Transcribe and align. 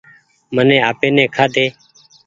مني 0.55 0.77
آپي 0.89 1.07
ني 1.15 1.25
کآ 1.35 1.45
ۮي۔ 1.53 1.65